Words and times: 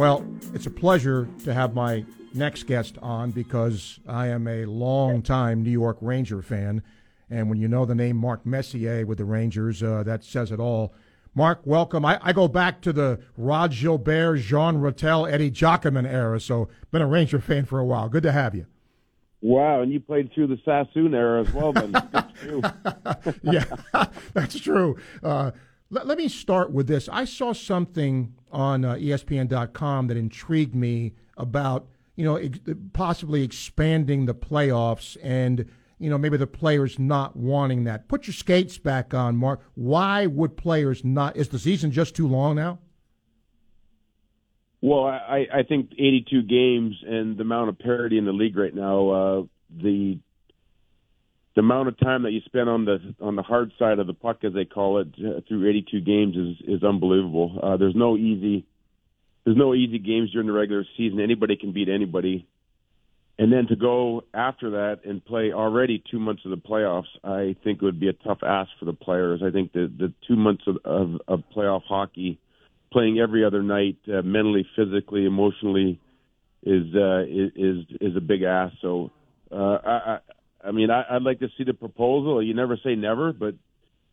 Well, 0.00 0.24
it's 0.54 0.64
a 0.64 0.70
pleasure 0.70 1.28
to 1.44 1.52
have 1.52 1.74
my 1.74 2.06
next 2.32 2.62
guest 2.62 2.96
on 3.02 3.32
because 3.32 4.00
I 4.08 4.28
am 4.28 4.48
a 4.48 4.64
long-time 4.64 5.62
New 5.62 5.70
York 5.70 5.98
Ranger 6.00 6.40
fan. 6.40 6.82
And 7.28 7.50
when 7.50 7.60
you 7.60 7.68
know 7.68 7.84
the 7.84 7.94
name 7.94 8.16
Mark 8.16 8.46
Messier 8.46 9.04
with 9.04 9.18
the 9.18 9.26
Rangers, 9.26 9.82
uh, 9.82 10.02
that 10.04 10.24
says 10.24 10.52
it 10.52 10.58
all. 10.58 10.94
Mark, 11.34 11.60
welcome. 11.66 12.06
I, 12.06 12.18
I, 12.22 12.32
go 12.32 12.48
back 12.48 12.80
to 12.80 12.94
the 12.94 13.20
Rod 13.36 13.72
Gilbert, 13.72 14.38
Jean 14.38 14.78
Ratelle, 14.78 15.26
Eddie 15.26 15.50
Giacomin 15.50 16.10
era, 16.10 16.40
so 16.40 16.70
been 16.90 17.02
a 17.02 17.06
Ranger 17.06 17.38
fan 17.38 17.66
for 17.66 17.78
a 17.78 17.84
while. 17.84 18.08
Good 18.08 18.22
to 18.22 18.32
have 18.32 18.54
you. 18.54 18.64
Wow, 19.42 19.82
and 19.82 19.92
you 19.92 20.00
played 20.00 20.32
through 20.32 20.46
the 20.46 20.58
Sassoon 20.64 21.12
era 21.12 21.42
as 21.42 21.52
well, 21.52 21.74
then. 21.74 21.92
That's 22.10 22.40
true. 22.40 22.62
Yeah, 23.42 23.64
that's 24.32 24.58
true. 24.58 24.96
Uh, 25.22 25.50
let, 25.90 26.06
let, 26.06 26.18
me 26.18 26.28
start 26.28 26.70
with 26.70 26.86
this. 26.86 27.08
I 27.08 27.24
saw 27.24 27.52
something 27.52 28.34
on 28.50 28.84
uh, 28.84 28.94
ESPN.com 28.94 30.06
that 30.06 30.16
intrigued 30.16 30.74
me 30.74 31.14
about 31.36 31.88
you 32.16 32.24
know 32.24 32.36
ex- 32.36 32.58
possibly 32.92 33.42
expanding 33.42 34.26
the 34.26 34.34
playoffs 34.34 35.16
and 35.22 35.66
you 35.98 36.10
know 36.10 36.18
maybe 36.18 36.36
the 36.36 36.46
players 36.46 36.98
not 36.98 37.36
wanting 37.36 37.84
that. 37.84 38.08
Put 38.08 38.26
your 38.26 38.34
skates 38.34 38.78
back 38.78 39.12
on, 39.12 39.36
Mark. 39.36 39.60
Why 39.74 40.26
would 40.26 40.56
players 40.56 41.04
not? 41.04 41.36
Is 41.36 41.48
the 41.48 41.58
season 41.58 41.90
just 41.90 42.14
too 42.14 42.28
long 42.28 42.56
now? 42.56 42.78
Well, 44.82 45.04
I, 45.04 45.46
I 45.52 45.62
think 45.62 45.92
82 45.92 46.42
games 46.44 46.96
and 47.06 47.36
the 47.36 47.42
amount 47.42 47.68
of 47.68 47.78
parity 47.78 48.16
in 48.16 48.24
the 48.24 48.32
league 48.32 48.56
right 48.56 48.74
now, 48.74 49.10
uh, 49.10 49.42
the 49.68 50.18
the 51.54 51.60
amount 51.60 51.88
of 51.88 51.98
time 51.98 52.22
that 52.22 52.30
you 52.30 52.40
spend 52.46 52.68
on 52.68 52.84
the 52.84 53.14
on 53.20 53.36
the 53.36 53.42
hard 53.42 53.72
side 53.78 53.98
of 53.98 54.06
the 54.06 54.14
puck, 54.14 54.38
as 54.44 54.52
they 54.52 54.64
call 54.64 54.98
it, 54.98 55.08
through 55.48 55.68
82 55.68 56.00
games 56.00 56.36
is 56.36 56.76
is 56.76 56.84
unbelievable. 56.84 57.58
Uh, 57.62 57.76
there's 57.76 57.96
no 57.96 58.16
easy 58.16 58.66
there's 59.44 59.56
no 59.56 59.74
easy 59.74 59.98
games 59.98 60.30
during 60.32 60.46
the 60.46 60.52
regular 60.52 60.84
season. 60.96 61.20
Anybody 61.20 61.56
can 61.56 61.72
beat 61.72 61.88
anybody, 61.88 62.46
and 63.38 63.52
then 63.52 63.66
to 63.68 63.76
go 63.76 64.22
after 64.32 64.70
that 64.70 65.00
and 65.04 65.24
play 65.24 65.52
already 65.52 66.02
two 66.10 66.20
months 66.20 66.42
of 66.44 66.50
the 66.50 66.56
playoffs, 66.56 67.10
I 67.24 67.56
think 67.64 67.78
it 67.78 67.84
would 67.84 67.98
be 67.98 68.08
a 68.08 68.12
tough 68.12 68.38
ask 68.42 68.70
for 68.78 68.84
the 68.84 68.92
players. 68.92 69.42
I 69.44 69.50
think 69.50 69.72
the 69.72 69.90
the 69.96 70.12
two 70.28 70.36
months 70.36 70.64
of 70.66 70.78
of, 70.84 71.20
of 71.26 71.42
playoff 71.54 71.82
hockey 71.82 72.38
playing 72.92 73.18
every 73.18 73.44
other 73.44 73.62
night, 73.62 73.96
uh, 74.08 74.22
mentally, 74.22 74.66
physically, 74.76 75.24
emotionally, 75.24 76.00
is 76.62 76.94
uh, 76.94 77.22
is 77.26 77.86
is 78.00 78.16
a 78.16 78.20
big 78.20 78.42
ask. 78.42 78.74
So, 78.82 79.10
uh, 79.50 79.78
I, 79.84 80.18
I 80.64 80.72
mean, 80.72 80.90
I, 80.90 81.04
I'd 81.10 81.22
like 81.22 81.40
to 81.40 81.48
see 81.56 81.64
the 81.64 81.74
proposal. 81.74 82.42
You 82.42 82.54
never 82.54 82.78
say 82.82 82.94
never, 82.94 83.32
but 83.32 83.54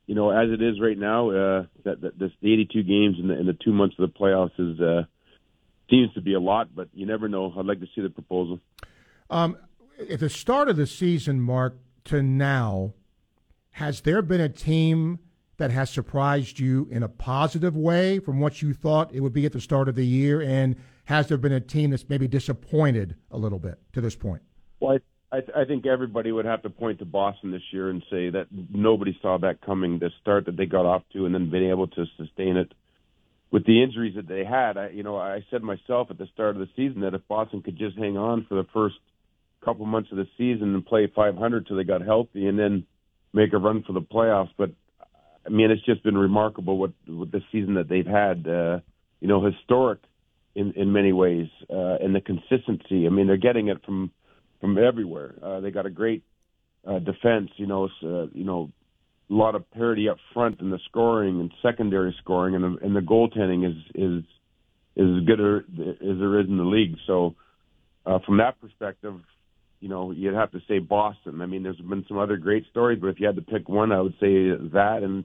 you 0.06 0.16
know, 0.16 0.30
as 0.30 0.50
it 0.50 0.62
is 0.62 0.80
right 0.80 0.98
now, 0.98 1.30
uh, 1.30 1.66
that, 1.84 2.02
that 2.02 2.20
this 2.20 2.32
the 2.42 2.54
82 2.54 2.84
games 2.84 3.18
and 3.20 3.30
the, 3.30 3.34
and 3.34 3.48
the 3.48 3.58
two 3.64 3.74
months 3.74 3.96
of 4.00 4.12
the 4.12 4.18
playoffs 4.18 4.58
is 4.58 4.80
uh, 4.80 5.04
seems 5.90 6.14
to 6.14 6.22
be 6.22 6.34
a 6.34 6.40
lot, 6.40 6.74
but 6.74 6.88
you 6.94 7.06
never 7.06 7.28
know. 7.28 7.54
I'd 7.58 7.66
like 7.66 7.82
to 7.82 7.88
see 7.94 8.02
the 8.02 8.10
proposal. 8.10 8.60
Um, 9.30 9.58
at 10.10 10.20
the 10.20 10.30
start 10.30 10.70
of 10.70 10.78
the 10.78 10.88
season, 10.88 11.42
Mark, 11.42 11.78
to 12.06 12.24
now, 12.24 12.94
has 13.72 14.02
there 14.02 14.22
been 14.22 14.42
a 14.42 14.50
team 14.50 15.20
that 15.58 15.72
has 15.72 15.90
surprised 15.90 16.60
you 16.60 16.88
in 16.92 17.04
a 17.04 17.10
positive 17.10 17.76
way 17.76 18.20
from 18.20 18.40
what 18.40 18.62
you 18.62 18.74
thought 18.74 19.14
it 19.14 19.22
would 19.22 19.34
be 19.34 19.46
at 19.46 19.52
the 19.52 19.62
start 19.62 19.90
of 19.90 19.96
the 19.96 20.06
year? 20.06 20.42
And 20.42 20.78
has 21.06 21.28
there 21.28 21.38
been 21.38 21.52
a 21.52 21.60
team 21.60 21.90
that's 21.90 22.08
maybe 22.08 22.28
disappointed 22.28 23.16
a 23.32 23.38
little 23.38 23.60
bit 23.60 23.80
to 23.94 24.02
this 24.02 24.16
point? 24.16 24.42
Well, 24.80 24.94
I, 24.94 25.00
I 25.32 25.66
think 25.66 25.86
everybody 25.86 26.32
would 26.32 26.46
have 26.46 26.62
to 26.62 26.70
point 26.70 27.00
to 27.00 27.06
Boston 27.06 27.52
this 27.52 27.62
year 27.72 27.90
and 27.90 28.02
say 28.10 28.30
that 28.30 28.48
nobody 28.74 29.18
saw 29.22 29.38
that 29.40 29.62
coming. 29.62 30.00
The 30.00 30.10
start 30.22 30.46
that 30.46 30.56
they 30.56 30.66
got 30.66 30.86
off 30.86 31.04
to, 31.14 31.26
and 31.26 31.36
then 31.36 31.50
being 31.50 31.70
able 31.70 31.88
to 31.88 32.06
sustain 32.18 32.56
it 32.56 32.74
with 33.52 33.66
the 33.66 33.84
injuries 33.84 34.16
that 34.16 34.28
they 34.28 34.46
had. 34.46 34.78
I, 34.78 34.90
you 34.90 35.04
know, 35.04 35.18
I 35.18 35.44
said 35.52 35.64
myself 35.64 36.08
at 36.12 36.18
the 36.18 36.28
start 36.34 36.56
of 36.56 36.60
the 36.60 36.70
season 36.76 37.02
that 37.02 37.14
if 37.14 37.28
Boston 37.28 37.62
could 37.62 37.78
just 37.78 37.98
hang 37.98 38.18
on 38.18 38.46
for 38.48 38.56
the 38.56 38.68
first 38.74 38.96
couple 39.64 39.86
months 39.86 40.12
of 40.12 40.18
the 40.18 40.28
season 40.38 40.74
and 40.74 40.86
play 40.86 41.12
500 41.14 41.68
till 41.68 41.76
they 41.76 41.84
got 41.84 42.02
healthy, 42.02 42.48
and 42.48 42.58
then 42.58 42.86
make 43.34 43.52
a 43.52 43.58
run 43.58 43.84
for 43.84 43.94
the 43.94 44.02
playoffs, 44.02 44.52
but 44.58 44.72
I 45.46 45.50
mean, 45.50 45.72
it's 45.72 45.86
just 45.86 46.04
been 46.04 46.18
remarkable 46.18 46.78
what, 46.78 46.92
what 47.06 47.32
the 47.32 47.42
season 47.52 47.76
that 47.76 47.88
they've 47.88 48.06
had. 48.06 48.48
Uh, 48.48 48.80
you 49.20 49.28
know, 49.28 49.44
historic 49.44 50.00
in 50.56 50.74
in 50.74 50.92
many 50.92 51.12
ways, 51.14 51.48
uh, 51.70 51.98
and 52.02 52.14
the 52.14 52.22
consistency. 52.22 53.06
I 53.06 53.10
mean, 53.10 53.28
they're 53.28 53.38
getting 53.38 53.70
it 53.70 53.84
from 53.86 54.12
from 54.62 54.78
everywhere. 54.78 55.36
Uh, 55.42 55.60
they 55.60 55.72
got 55.72 55.86
a 55.86 55.90
great 55.90 56.24
uh, 56.88 57.00
defense. 57.00 57.50
You 57.58 57.68
know, 57.68 57.90
uh, 58.04 58.28
you 58.34 58.44
know, 58.44 58.72
a 59.30 59.34
lot 59.34 59.56
of 59.56 59.70
parity 59.72 60.10
up 60.10 60.18
front 60.34 60.62
in 60.62 60.70
the 60.70 60.80
scoring 60.90 61.40
and 61.40 61.52
secondary 61.62 62.16
scoring, 62.22 62.56
and 62.56 62.64
the, 62.64 62.86
and 62.86 62.96
the 62.96 63.02
goaltending 63.02 63.68
is 63.68 63.78
is 63.94 64.24
is 64.96 65.18
as 65.18 65.26
good 65.26 65.40
as 65.40 66.18
there 66.20 66.40
is 66.40 66.48
in 66.48 66.58
the 66.58 66.64
league. 66.64 66.96
So, 67.06 67.36
uh, 68.06 68.20
from 68.26 68.38
that 68.38 68.60
perspective, 68.60 69.16
you 69.80 69.90
know, 69.90 70.12
you'd 70.12 70.34
have 70.34 70.52
to 70.52 70.60
say 70.68 70.80
Boston. 70.80 71.42
I 71.42 71.46
mean, 71.46 71.64
there's 71.64 71.78
been 71.78 72.06
some 72.08 72.18
other 72.18 72.38
great 72.38 72.66
stories, 72.72 73.00
but 73.00 73.08
if 73.08 73.20
you 73.20 73.28
had 73.28 73.36
to 73.36 73.42
pick 73.42 73.70
one, 73.70 73.92
I 73.92 74.02
would 74.02 74.14
say 74.14 74.50
that, 74.74 75.00
and 75.04 75.24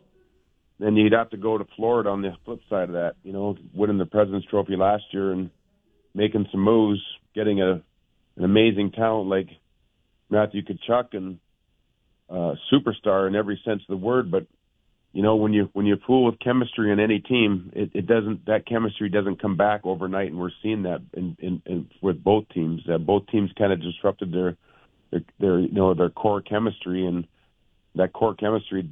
then 0.78 0.97
you'd 0.97 1.12
have 1.12 1.31
to 1.31 1.37
go 1.37 1.56
to 1.56 1.64
Florida 1.76 2.10
on 2.10 2.22
the 2.22 2.32
flip 2.44 2.60
side 2.69 2.84
of 2.84 2.93
that. 2.93 3.14
You 3.22 3.32
know, 3.32 3.56
winning 3.72 3.99
the 3.99 4.04
President's 4.04 4.47
Trophy 4.49 4.76
last 4.76 5.04
year 5.12 5.32
and 5.32 5.50
making 6.14 6.49
some 6.50 6.60
moves, 6.60 7.00
getting 7.34 7.62
a 7.62 7.82
an 8.37 8.44
amazing 8.44 8.93
talent 8.93 9.28
like 9.28 9.48
Matthew 10.31 10.62
Tkachuk 10.62 11.15
and 11.15 11.38
uh, 12.28 12.54
superstar 12.72 13.28
in 13.28 13.34
every 13.34 13.60
sense 13.65 13.82
of 13.82 13.88
the 13.88 14.04
word. 14.04 14.31
But 14.31 14.47
you 15.12 15.22
know, 15.22 15.37
when 15.37 15.53
you 15.53 15.69
when 15.75 15.84
you 15.84 15.97
fool 16.06 16.25
with 16.25 16.38
chemistry 16.41 16.91
in 16.91 16.98
any 16.98 17.19
team, 17.19 17.70
it, 17.75 17.91
it 17.94 18.06
doesn't 18.06 18.47
that 18.47 18.66
chemistry 18.66 19.10
doesn't 19.10 19.43
come 19.43 19.56
back 19.56 19.82
overnight, 19.84 20.31
and 20.31 20.38
we're 20.41 20.50
seeing 20.62 20.84
that 20.84 21.03
in, 21.12 21.37
in, 21.38 21.62
in 21.66 21.91
with 22.00 22.25
both 22.25 22.48
teams. 22.54 22.81
Uh, 22.91 22.97
both 22.97 23.26
teams 23.26 23.50
kind 23.59 23.72
of 23.72 23.82
disrupted 23.82 24.32
their, 24.32 24.56
their 25.10 25.20
their 25.38 25.59
you 25.60 25.72
know 25.72 25.93
their 25.93 26.09
core 26.09 26.41
chemistry, 26.41 27.06
and 27.06 27.26
that 27.94 28.14
core 28.14 28.34
chemistry 28.34 28.88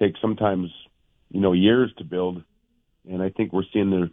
takes 0.00 0.20
sometimes 0.20 0.70
you 1.30 1.40
know 1.40 1.52
years 1.52 1.92
to 1.98 2.04
build, 2.04 2.42
and 3.08 3.22
I 3.22 3.28
think 3.28 3.52
we're 3.52 3.62
seeing 3.72 3.90
the 3.90 4.10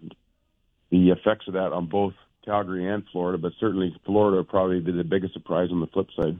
the 0.91 1.09
effects 1.09 1.47
of 1.47 1.55
that 1.55 1.73
on 1.73 1.87
both 1.87 2.13
Calgary 2.45 2.87
and 2.87 3.03
Florida, 3.11 3.37
but 3.37 3.53
certainly 3.59 3.95
Florida 4.05 4.43
probably 4.43 4.79
be 4.79 4.91
the 4.91 5.03
biggest 5.03 5.33
surprise 5.33 5.69
on 5.71 5.79
the 5.79 5.87
flip 5.87 6.07
side. 6.15 6.39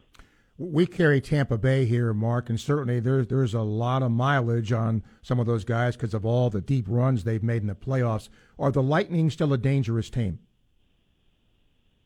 We 0.57 0.85
carry 0.85 1.21
Tampa 1.21 1.57
Bay 1.57 1.85
here, 1.85 2.13
Mark, 2.13 2.49
and 2.49 2.59
certainly 2.59 2.99
there's 2.99 3.27
there's 3.27 3.53
a 3.53 3.61
lot 3.61 4.03
of 4.03 4.11
mileage 4.11 4.71
on 4.71 5.03
some 5.21 5.39
of 5.39 5.47
those 5.47 5.63
guys 5.63 5.95
because 5.95 6.13
of 6.13 6.25
all 6.25 6.49
the 6.49 6.61
deep 6.61 6.85
runs 6.87 7.23
they've 7.23 7.41
made 7.41 7.61
in 7.61 7.67
the 7.67 7.75
playoffs. 7.75 8.29
Are 8.59 8.71
the 8.71 8.83
Lightning 8.83 9.29
still 9.31 9.53
a 9.53 9.57
dangerous 9.57 10.09
team? 10.09 10.39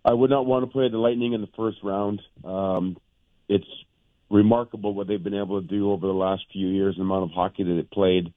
I 0.06 0.14
would 0.14 0.30
not 0.30 0.46
want 0.46 0.64
to 0.64 0.72
play 0.72 0.88
the 0.88 0.98
Lightning 0.98 1.34
in 1.34 1.42
the 1.42 1.50
first 1.58 1.80
round. 1.84 2.22
Um, 2.46 2.96
it's 3.50 3.68
remarkable 4.30 4.94
what 4.94 5.08
they've 5.08 5.22
been 5.22 5.34
able 5.34 5.62
to 5.62 5.68
do 5.68 5.92
over 5.92 6.08
the 6.08 6.14
last 6.14 6.44
few 6.54 6.68
years, 6.68 6.96
the 6.96 7.02
amount 7.02 7.24
of 7.24 7.32
hockey 7.32 7.64
that 7.64 7.74
they 7.74 7.82
played 7.82 8.34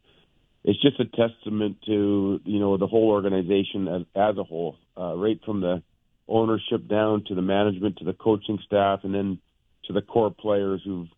it's 0.65 0.81
just 0.83 1.01
a 1.01 1.05
testament 1.05 1.79
to 1.87 2.41
you 2.45 2.61
know 2.61 2.77
the 2.77 2.87
whole 2.87 3.11
organization 3.11 3.89
as 3.89 4.03
as 4.15 4.37
a 4.37 4.45
whole, 4.45 4.77
uh, 4.97 5.15
right 5.17 5.41
from 5.45 5.61
the 5.61 5.83
ownership 6.29 6.87
down 6.89 7.25
to 7.29 7.35
the 7.35 7.43
management 7.43 7.99
to 7.99 8.05
the 8.05 8.13
coaching 8.13 8.59
staff, 8.67 9.01
and 9.05 9.15
then 9.15 9.39
to 9.87 9.93
the 9.93 10.03
core 10.03 10.31
players 10.31 10.83
who've 10.85 11.09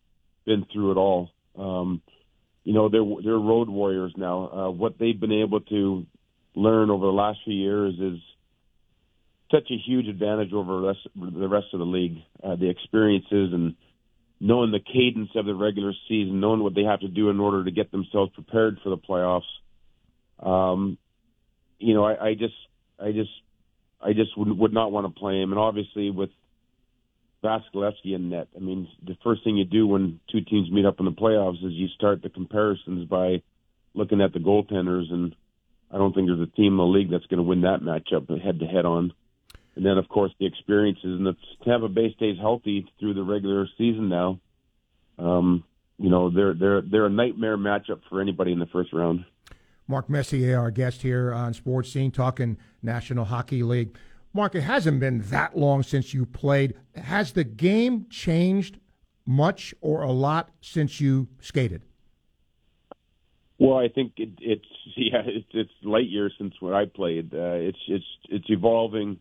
been 0.44 0.66
through 0.72 0.92
it 0.92 0.96
all. 0.96 1.30
Um, 1.58 2.02
you 2.64 2.74
know 2.74 2.88
they're 2.88 3.04
they're 3.24 3.38
road 3.38 3.68
warriors 3.68 4.12
now. 4.16 4.48
Uh, 4.48 4.70
what 4.70 4.98
they've 4.98 5.18
been 5.18 5.32
able 5.32 5.60
to 5.60 6.06
learn 6.54 6.90
over 6.90 7.06
the 7.06 7.12
last 7.12 7.38
few 7.44 7.54
years 7.54 7.94
is 7.98 8.18
such 9.50 9.70
a 9.70 9.76
huge 9.76 10.06
advantage 10.06 10.52
over 10.52 10.80
the 10.80 10.86
rest, 10.86 11.08
the 11.16 11.48
rest 11.48 11.66
of 11.72 11.80
the 11.80 11.86
league. 11.86 12.18
Uh, 12.42 12.56
the 12.56 12.68
experiences 12.68 13.52
and 13.52 13.74
knowing 14.40 14.72
the 14.72 14.80
cadence 14.80 15.30
of 15.34 15.44
the 15.44 15.54
regular 15.54 15.92
season, 16.08 16.40
knowing 16.40 16.62
what 16.62 16.74
they 16.74 16.84
have 16.84 17.00
to 17.00 17.08
do 17.08 17.28
in 17.28 17.38
order 17.38 17.62
to 17.62 17.70
get 17.70 17.90
themselves 17.90 18.32
prepared 18.32 18.78
for 18.82 18.88
the 18.88 18.96
playoffs. 18.96 19.42
Um, 20.42 20.96
you 21.78 21.92
know, 21.94 22.04
I, 22.04 22.28
I 22.28 22.34
just, 22.34 22.54
I 22.98 23.12
just, 23.12 23.30
I 24.00 24.14
just 24.14 24.36
would, 24.38 24.48
would 24.58 24.72
not 24.72 24.92
want 24.92 25.06
to 25.06 25.20
play 25.20 25.40
him. 25.40 25.52
And 25.52 25.58
obviously, 25.58 26.10
with 26.10 26.30
Vasilevskiy 27.44 28.14
in 28.14 28.30
net, 28.30 28.48
I 28.56 28.60
mean, 28.60 28.88
the 29.06 29.16
first 29.22 29.44
thing 29.44 29.58
you 29.58 29.66
do 29.66 29.86
when 29.86 30.20
two 30.32 30.40
teams 30.40 30.70
meet 30.70 30.86
up 30.86 31.00
in 31.00 31.04
the 31.04 31.12
playoffs 31.12 31.64
is 31.64 31.72
you 31.72 31.88
start 31.88 32.22
the 32.22 32.30
comparisons 32.30 33.06
by 33.08 33.42
looking 33.92 34.22
at 34.22 34.32
the 34.32 34.38
goaltenders, 34.38 35.12
and 35.12 35.34
I 35.90 35.98
don't 35.98 36.14
think 36.14 36.28
there's 36.28 36.40
a 36.40 36.56
team 36.56 36.74
in 36.74 36.76
the 36.78 36.84
league 36.84 37.10
that's 37.10 37.26
going 37.26 37.38
to 37.38 37.42
win 37.42 37.62
that 37.62 37.80
matchup 37.82 38.28
head 38.42 38.60
to 38.60 38.66
head 38.66 38.86
on 38.86 39.12
and 39.76 39.84
then 39.84 39.98
of 39.98 40.08
course 40.08 40.32
the 40.38 40.46
experiences. 40.46 41.04
And 41.04 41.26
if 41.26 41.36
Tampa 41.64 41.88
Bay 41.88 42.12
stays 42.16 42.36
healthy 42.38 42.86
through 42.98 43.14
the 43.14 43.22
regular 43.22 43.66
season 43.78 44.08
now, 44.08 44.40
um, 45.18 45.64
you 45.98 46.10
know 46.10 46.30
they're 46.30 46.54
they're 46.54 46.82
they're 46.82 47.06
a 47.06 47.10
nightmare 47.10 47.56
matchup 47.56 48.00
for 48.08 48.20
anybody 48.20 48.52
in 48.52 48.58
the 48.58 48.66
first 48.66 48.92
round. 48.92 49.24
Mark 49.86 50.08
Messier, 50.08 50.58
our 50.58 50.70
guest 50.70 51.02
here 51.02 51.32
on 51.32 51.52
Sports 51.52 51.92
Scene, 51.92 52.12
talking 52.12 52.56
National 52.82 53.24
Hockey 53.24 53.62
League. 53.62 53.96
Mark, 54.32 54.54
it 54.54 54.60
hasn't 54.60 55.00
been 55.00 55.20
that 55.22 55.56
long 55.56 55.82
since 55.82 56.14
you 56.14 56.24
played. 56.24 56.74
Has 56.94 57.32
the 57.32 57.42
game 57.42 58.06
changed 58.08 58.78
much 59.26 59.74
or 59.80 60.02
a 60.02 60.12
lot 60.12 60.50
since 60.60 61.00
you 61.00 61.28
skated? 61.40 61.82
Well, 63.58 63.76
I 63.76 63.88
think 63.88 64.12
it, 64.16 64.30
it's 64.40 64.64
yeah, 64.96 65.22
it's, 65.26 65.48
it's 65.52 65.72
light 65.82 66.08
years 66.08 66.32
since 66.38 66.54
when 66.60 66.72
I 66.72 66.86
played. 66.86 67.34
Uh, 67.34 67.58
it's 67.58 67.78
it's 67.88 68.04
it's 68.28 68.46
evolving 68.48 69.18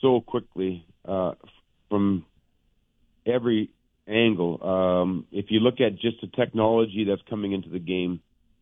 so 0.00 0.20
quickly 0.20 0.84
uh, 1.06 1.32
from 1.88 2.24
every 3.26 3.70
angle. 4.06 4.62
Um, 4.62 5.26
if 5.32 5.46
you 5.50 5.60
look 5.60 5.80
at 5.80 5.98
just 5.98 6.20
the 6.20 6.28
technology 6.28 7.04
that's 7.08 7.22
coming 7.28 7.52
into 7.52 7.68
the 7.68 7.78
game, 7.78 8.20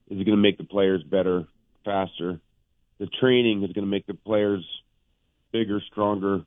is 0.08 0.20
it 0.20 0.24
going 0.24 0.36
to 0.36 0.42
make 0.42 0.58
the 0.58 0.64
players 0.64 1.02
better, 1.02 1.46
faster? 1.84 2.40
The 2.98 3.06
training 3.20 3.62
is 3.62 3.72
going 3.72 3.84
to 3.84 3.90
make 3.90 4.06
the 4.06 4.14
players 4.14 4.64
bigger, 5.52 5.80
stronger, 5.90 6.42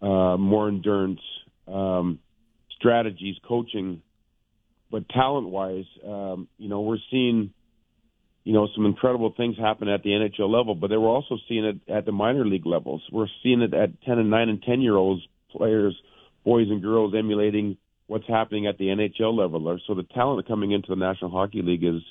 uh, 0.00 0.36
more 0.36 0.68
endurance, 0.68 1.20
um, 1.66 2.18
strategies, 2.76 3.36
coaching. 3.46 4.02
But 4.90 5.08
talent-wise, 5.08 5.86
um, 6.06 6.48
you 6.58 6.68
know, 6.68 6.82
we're 6.82 6.98
seeing 7.10 7.52
you 8.44 8.52
know, 8.52 8.68
some 8.74 8.84
incredible 8.84 9.32
things 9.34 9.56
happen 9.58 9.88
at 9.88 10.02
the 10.02 10.10
NHL 10.10 10.50
level, 10.50 10.74
but 10.74 10.88
they 10.88 10.98
were 10.98 11.08
also 11.08 11.38
seeing 11.48 11.64
it 11.64 11.80
at 11.90 12.04
the 12.04 12.12
minor 12.12 12.44
league 12.46 12.66
levels. 12.66 13.02
We're 13.10 13.26
seeing 13.42 13.62
it 13.62 13.72
at 13.72 14.02
10 14.02 14.18
and 14.18 14.30
9 14.30 14.48
and 14.50 14.62
10 14.62 14.82
year 14.82 14.96
olds, 14.96 15.22
players, 15.50 15.96
boys 16.44 16.68
and 16.68 16.82
girls 16.82 17.14
emulating 17.16 17.78
what's 18.06 18.28
happening 18.28 18.66
at 18.66 18.76
the 18.76 18.84
NHL 18.84 19.36
level. 19.36 19.78
So 19.86 19.94
the 19.94 20.02
talent 20.02 20.46
coming 20.46 20.72
into 20.72 20.88
the 20.90 20.96
National 20.96 21.30
Hockey 21.30 21.62
League 21.62 21.84
is 21.84 22.02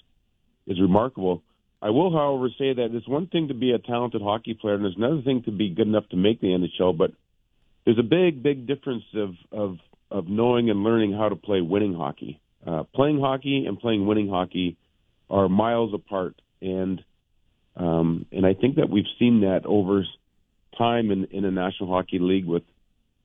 is 0.65 0.80
remarkable. 0.81 1.44
I 1.81 1.89
will, 1.89 2.12
however, 2.12 2.47
say 2.57 2.74
that 2.74 2.95
it's 2.95 3.07
one 3.07 3.27
thing 3.27 3.50
to 3.50 3.53
be 3.53 3.71
a 3.71 3.77
talented 3.77 4.21
hockey 4.21 4.53
player, 4.53 4.75
and 4.75 4.86
it's 4.86 4.95
another 4.95 5.21
thing 5.21 5.44
to 5.44 5.51
be 5.51 5.69
good 5.69 5.88
enough 5.88 6.07
to 6.09 6.15
make 6.15 6.39
the 6.39 6.47
NHL. 6.47 6.97
But 6.97 7.12
there's 7.86 8.00
a 8.00 8.03
big, 8.03 8.41
big 8.41 8.65
difference 8.65 9.03
of 9.13 9.36
of 9.51 9.77
of 10.09 10.27
knowing 10.27 10.71
and 10.71 10.83
learning 10.83 11.13
how 11.13 11.29
to 11.29 11.36
play 11.36 11.62
winning 11.62 11.94
hockey. 11.94 12.39
Uh, 12.65 12.83
playing 12.95 13.19
hockey 13.19 13.65
and 13.68 13.77
playing 13.77 14.07
winning 14.07 14.29
hockey 14.29 14.77
are 15.33 15.50
miles 15.50 15.94
apart, 15.94 16.39
and 16.62 17.03
um, 17.75 18.27
and 18.31 18.45
I 18.45 18.53
think 18.53 18.75
that 18.75 18.89
we've 18.89 19.03
seen 19.18 19.41
that 19.41 19.65
over 19.65 20.06
time 20.77 21.09
in, 21.09 21.25
in 21.31 21.41
the 21.41 21.50
National 21.50 21.89
Hockey 21.89 22.19
League 22.19 22.45
with 22.45 22.62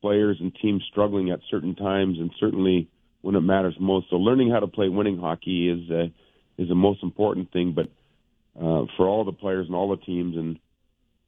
players 0.00 0.38
and 0.40 0.55
teams 0.62 0.82
struggling 0.90 1.31
at 1.31 1.40
certain 1.50 1.75
times, 1.75 2.19
and 2.19 2.31
certainly 2.40 2.88
when 3.20 3.34
it 3.34 3.43
matters 3.43 3.76
most. 3.78 4.08
So 4.08 4.16
learning 4.16 4.50
how 4.50 4.60
to 4.60 4.66
play 4.66 4.88
winning 4.88 5.19
hockey 5.19 5.69
is 5.69 6.10
is 6.56 6.69
the 6.69 6.75
most 6.75 7.02
important 7.02 7.52
thing. 7.52 7.75
But 7.76 7.88
uh, 8.58 8.87
for 8.96 9.06
all 9.06 9.25
the 9.25 9.32
players 9.32 9.66
and 9.66 9.76
all 9.76 9.90
the 9.90 10.02
teams, 10.02 10.34
and 10.34 10.58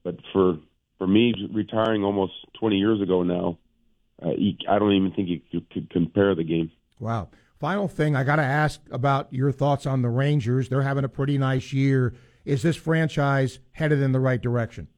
but 0.03 0.17
for 0.33 0.59
for 0.97 1.06
me, 1.06 1.35
retiring 1.53 2.05
almost 2.05 2.33
20 2.59 2.76
years 2.76 3.03
ago 3.03 3.23
now, 3.23 3.59
uh, 4.23 4.31
I 4.69 4.79
don't 4.79 4.93
even 4.93 5.12
think 5.12 5.29
you 5.50 5.61
could 5.73 5.91
compare 5.91 6.35
the 6.35 6.44
game. 6.44 6.71
Wow. 6.99 7.29
Final 7.61 7.89
thing, 7.89 8.17
I 8.17 8.25
got 8.25 8.37
to 8.37 8.43
ask 8.43 8.81
about 8.91 9.31
your 9.35 9.53
thoughts 9.53 9.85
on 9.85 10.01
the 10.01 10.09
Rangers. 10.09 10.71
They're 10.71 10.81
having 10.81 11.05
a 11.05 11.11
pretty 11.11 11.37
nice 11.37 11.75
year. 11.75 12.15
Is 12.47 12.62
this 12.62 12.75
franchise 12.75 13.59
headed 13.73 14.01
in 14.01 14.12
the 14.12 14.19
right 14.19 14.41
direction? 14.41 14.89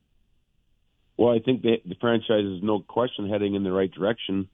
Well, 1.17 1.35
I 1.35 1.41
think 1.41 1.62
the, 1.62 1.82
the 1.85 1.97
franchise 2.00 2.44
is 2.44 2.62
no 2.62 2.79
question 2.79 3.29
heading 3.29 3.56
in 3.56 3.64
the 3.64 3.73
right 3.73 3.91
direction. 3.91 4.49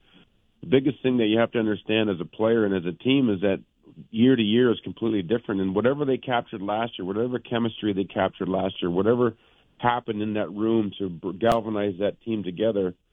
The 0.62 0.69
biggest 0.69 1.02
thing 1.02 1.19
that 1.19 1.26
you 1.26 1.38
have 1.38 1.52
to 1.52 1.58
understand 1.58 2.08
as 2.08 2.16
a 2.19 2.25
player 2.25 2.64
and 2.64 2.75
as 2.75 2.87
a 2.87 2.96
team 2.96 3.28
is 3.28 3.43
that 3.43 3.60
year 4.10 4.34
to 4.34 4.43
year 4.43 4.72
is 4.72 4.81
completely 4.82 5.20
different. 5.20 5.60
And 5.60 5.75
whatever 5.75 6.06
they 6.06 6.16
captured 6.16 6.62
last 6.62 6.99
year, 6.99 7.05
whatever 7.05 7.38
chemistry 7.38 7.93
they 7.93 8.05
captured 8.05 8.49
last 8.49 8.76
year, 8.81 8.90
whatever 8.90 9.37
happened 9.76 10.22
in 10.22 10.32
that 10.32 10.50
room 10.50 10.93
to 10.99 11.34
galvanize 11.38 11.96
that 12.00 12.22
team 12.22 12.43
together– 12.43 12.94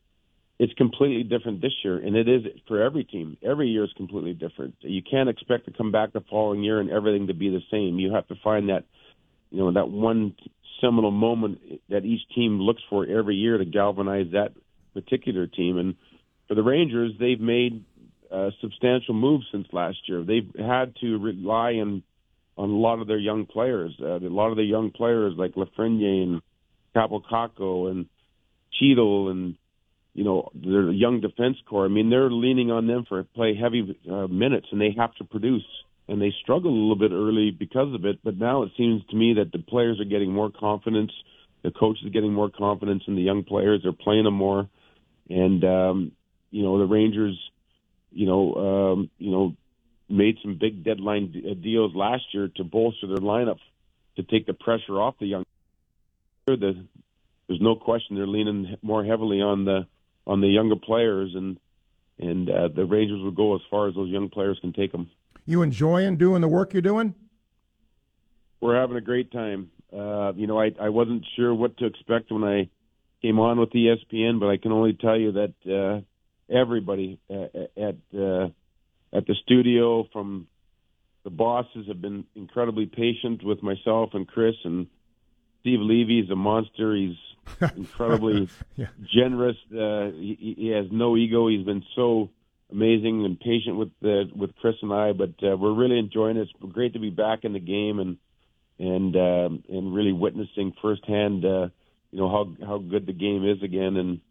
it's 0.57 0.73
completely 0.73 1.23
different 1.23 1.61
this 1.61 1.73
year, 1.83 1.97
and 1.97 2.15
it 2.15 2.29
is 2.29 2.43
for 2.67 2.81
every 2.81 3.03
team. 3.03 3.37
Every 3.43 3.67
year 3.67 3.83
is 3.83 3.93
completely 3.97 4.33
different. 4.33 4.75
You 4.79 5.01
can't 5.01 5.27
expect 5.27 5.65
to 5.65 5.71
come 5.71 5.91
back 5.91 6.13
the 6.13 6.23
following 6.29 6.63
year 6.63 6.79
and 6.79 6.89
everything 6.89 7.27
to 7.27 7.33
be 7.33 7.49
the 7.49 7.61
same. 7.71 7.99
You 7.99 8.13
have 8.13 8.27
to 8.29 8.35
find 8.43 8.69
that, 8.69 8.85
you 9.51 9.59
know, 9.59 9.73
that 9.73 9.89
one 9.89 10.35
seminal 10.79 11.11
moment 11.11 11.59
that 11.89 12.05
each 12.05 12.21
team 12.33 12.59
looks 12.61 12.81
for 12.89 13.05
every 13.05 13.35
year 13.35 13.57
to 13.57 13.65
galvanize 13.65 14.27
that 14.31 14.53
particular 14.93 15.45
team. 15.45 15.77
And 15.77 15.95
for 16.47 16.55
the 16.55 16.63
Rangers, 16.63 17.11
they've 17.19 17.39
made 17.39 17.83
uh, 18.31 18.51
substantial 18.61 19.13
moves 19.13 19.45
since 19.51 19.67
last 19.73 19.97
year. 20.07 20.23
They've 20.23 20.49
had 20.57 20.95
to 21.01 21.17
rely 21.17 21.73
on 21.73 22.03
on 22.57 22.69
a 22.69 22.77
lot 22.77 23.01
of 23.01 23.07
their 23.07 23.17
young 23.17 23.45
players. 23.45 23.93
Uh, 24.01 24.15
a 24.15 24.29
lot 24.29 24.49
of 24.49 24.55
the 24.55 24.63
young 24.63 24.89
players 24.91 25.33
like 25.37 25.55
Lafreniere 25.55 26.23
and 26.23 26.41
Kaapo 26.95 27.21
Kakko 27.21 27.91
and 27.91 28.05
Chytil 28.81 29.29
and 29.29 29.55
you 30.15 30.23
know, 30.23 30.49
their 30.55 30.91
young 30.91 31.19
defense 31.19 31.57
core. 31.69 31.83
I 31.83 31.89
mean, 31.89 32.09
they're 32.09 32.31
leaning 32.31 32.71
on 32.71 32.87
them 32.87 33.03
for 33.07 33.21
play 33.23 33.53
heavy 33.53 33.99
uh, 34.09 34.27
minutes, 34.27 34.67
and 34.71 34.79
they 34.79 34.95
have 34.97 35.13
to 35.15 35.25
produce. 35.25 35.65
And 36.07 36.21
they 36.21 36.33
struggle 36.41 36.71
a 36.71 36.79
little 36.79 36.95
bit 36.95 37.11
early 37.11 37.51
because 37.51 37.93
of 37.93 38.05
it, 38.05 38.19
but 38.23 38.37
now 38.37 38.63
it 38.63 38.71
seems 38.77 39.03
to 39.09 39.15
me 39.15 39.33
that 39.39 39.51
the 39.51 39.59
players 39.59 39.99
are 39.99 40.05
getting 40.05 40.31
more 40.31 40.49
confidence. 40.49 41.11
The 41.63 41.71
coach 41.71 41.97
is 42.05 42.13
getting 42.13 42.31
more 42.31 42.49
confidence 42.49 43.03
in 43.07 43.15
the 43.15 43.23
young 43.23 43.43
players. 43.43 43.81
They're 43.83 43.91
playing 43.91 44.23
them 44.23 44.35
more, 44.35 44.69
and 45.29 45.63
um, 45.65 46.11
you 46.49 46.63
know 46.63 46.77
the 46.77 46.85
Rangers, 46.85 47.37
you 48.11 48.25
know, 48.25 48.53
um, 48.53 49.09
you 49.17 49.31
know, 49.31 49.55
made 50.07 50.37
some 50.43 50.57
big 50.57 50.85
deadline 50.85 51.33
uh, 51.45 51.55
deals 51.55 51.93
last 51.93 52.23
year 52.33 52.49
to 52.55 52.63
bolster 52.63 53.07
their 53.07 53.17
lineup 53.17 53.57
to 54.15 54.23
take 54.23 54.45
the 54.45 54.53
pressure 54.53 55.01
off 55.01 55.15
the 55.19 55.25
young. 55.25 55.43
The, 56.45 56.85
there's 57.47 57.61
no 57.61 57.75
question 57.75 58.15
they're 58.15 58.27
leaning 58.27 58.77
more 58.81 59.03
heavily 59.03 59.41
on 59.41 59.65
the 59.65 59.87
on 60.27 60.41
the 60.41 60.47
younger 60.47 60.75
players, 60.75 61.33
and 61.35 61.57
and 62.19 62.49
uh, 62.49 62.69
the 62.69 62.85
Rangers 62.85 63.21
will 63.21 63.31
go 63.31 63.55
as 63.55 63.61
far 63.69 63.87
as 63.87 63.95
those 63.95 64.09
young 64.09 64.29
players 64.29 64.57
can 64.61 64.73
take 64.73 64.91
them. 64.91 65.09
You 65.45 65.61
enjoying 65.61 66.17
doing 66.17 66.41
the 66.41 66.47
work 66.47 66.73
you're 66.73 66.81
doing? 66.81 67.13
We're 68.61 68.79
having 68.79 68.97
a 68.97 69.01
great 69.01 69.31
time. 69.31 69.69
Uh, 69.93 70.33
you 70.35 70.47
know, 70.47 70.59
I 70.59 70.71
I 70.79 70.89
wasn't 70.89 71.25
sure 71.35 71.53
what 71.53 71.77
to 71.77 71.85
expect 71.85 72.31
when 72.31 72.43
I 72.43 72.69
came 73.21 73.39
on 73.39 73.59
with 73.59 73.71
ESPN, 73.71 74.39
but 74.39 74.47
I 74.47 74.57
can 74.57 74.71
only 74.71 74.93
tell 74.93 75.17
you 75.17 75.33
that 75.33 75.53
uh, 75.65 76.53
everybody 76.53 77.19
uh, 77.29 77.47
at 77.77 77.95
uh, 78.17 78.49
at 79.13 79.27
the 79.27 79.35
studio, 79.43 80.07
from 80.11 80.47
the 81.23 81.29
bosses, 81.29 81.87
have 81.87 82.01
been 82.01 82.25
incredibly 82.35 82.85
patient 82.85 83.43
with 83.43 83.61
myself 83.61 84.11
and 84.13 84.27
Chris 84.27 84.55
and 84.63 84.87
Steve 85.65 85.81
Levy 85.81 86.19
is 86.19 86.29
a 86.29 86.35
monster. 86.35 86.95
He's 86.95 87.17
incredibly 87.75 88.47
yeah. 88.75 88.85
generous. 89.11 89.57
Uh, 89.71 90.11
he, 90.11 90.55
he 90.59 90.67
has 90.67 90.85
no 90.91 91.17
ego. 91.17 91.47
He's 91.47 91.65
been 91.65 91.83
so 91.95 92.29
amazing 92.71 93.25
and 93.25 93.39
patient 93.39 93.75
with 93.75 93.89
uh, 94.03 94.29
with 94.35 94.55
Chris 94.57 94.75
and 94.83 94.93
I. 94.93 95.13
But 95.13 95.33
uh, 95.41 95.57
we're 95.57 95.73
really 95.73 95.97
enjoying 95.97 96.37
it. 96.37 96.41
It's 96.41 96.73
great 96.73 96.93
to 96.93 96.99
be 96.99 97.09
back 97.09 97.45
in 97.45 97.53
the 97.53 97.59
game 97.59 97.99
and 97.99 98.17
and 98.77 99.15
uh, 99.15 99.49
and 99.75 99.91
really 99.91 100.13
witnessing 100.13 100.73
firsthand, 100.83 101.43
uh, 101.43 101.69
you 102.11 102.19
know 102.19 102.29
how 102.29 102.67
how 102.67 102.77
good 102.77 103.07
the 103.07 103.13
game 103.13 103.43
is 103.43 103.63
again 103.63 103.97
and 103.97 104.21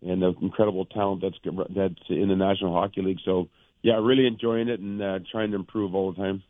and 0.00 0.22
the 0.22 0.32
incredible 0.42 0.84
talent 0.84 1.22
that's 1.22 1.56
that's 1.74 2.08
in 2.08 2.28
the 2.28 2.36
National 2.36 2.72
Hockey 2.72 3.02
League. 3.02 3.20
So 3.24 3.48
yeah, 3.82 3.98
really 4.00 4.28
enjoying 4.28 4.68
it 4.68 4.78
and 4.78 5.02
uh, 5.02 5.18
trying 5.32 5.50
to 5.50 5.56
improve 5.56 5.96
all 5.96 6.12
the 6.12 6.18
time. 6.18 6.44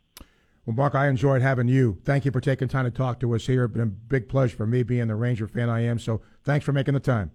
Well, 0.65 0.75
Mark, 0.75 0.95
I 0.95 1.07
enjoyed 1.07 1.41
having 1.41 1.67
you. 1.67 1.99
Thank 2.03 2.25
you 2.25 2.31
for 2.31 2.41
taking 2.41 2.67
time 2.67 2.85
to 2.85 2.91
talk 2.91 3.19
to 3.19 3.35
us 3.35 3.45
here. 3.45 3.65
It's 3.65 3.73
been 3.73 3.81
a 3.83 3.85
big 3.85 4.27
pleasure 4.27 4.57
for 4.57 4.65
me 4.65 4.81
being 4.81 5.07
the 5.07 5.15
Ranger 5.15 5.47
fan 5.47 5.69
I 5.69 5.81
am. 5.81 5.99
So 5.99 6.21
thanks 6.43 6.65
for 6.65 6.73
making 6.73 6.95
the 6.95 6.99
time. 6.99 7.31